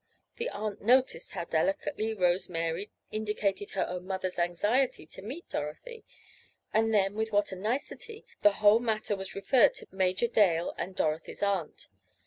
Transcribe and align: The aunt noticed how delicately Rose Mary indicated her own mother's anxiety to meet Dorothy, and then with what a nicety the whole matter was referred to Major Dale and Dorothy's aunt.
The 0.37 0.49
aunt 0.49 0.81
noticed 0.81 1.33
how 1.33 1.45
delicately 1.45 2.11
Rose 2.11 2.49
Mary 2.49 2.89
indicated 3.11 3.73
her 3.77 3.85
own 3.87 4.07
mother's 4.07 4.39
anxiety 4.39 5.05
to 5.05 5.21
meet 5.21 5.47
Dorothy, 5.49 6.03
and 6.73 6.91
then 6.91 7.13
with 7.13 7.31
what 7.31 7.51
a 7.51 7.55
nicety 7.55 8.25
the 8.39 8.53
whole 8.53 8.79
matter 8.79 9.15
was 9.15 9.35
referred 9.35 9.75
to 9.75 9.87
Major 9.91 10.25
Dale 10.25 10.73
and 10.75 10.95
Dorothy's 10.95 11.43
aunt. 11.43 11.87